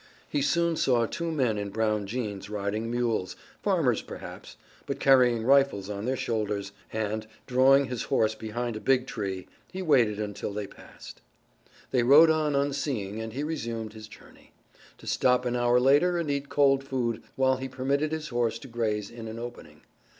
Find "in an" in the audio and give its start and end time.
19.11-19.37